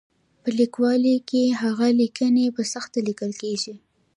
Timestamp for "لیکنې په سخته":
2.01-2.99